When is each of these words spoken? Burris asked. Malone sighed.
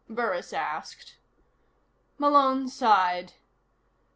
Burris 0.09 0.51
asked. 0.51 1.17
Malone 2.17 2.67
sighed. 2.67 3.33